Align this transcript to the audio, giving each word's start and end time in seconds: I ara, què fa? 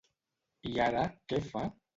I 0.71 0.73
ara, 0.87 1.05
què 1.31 1.45
fa? 1.53 1.67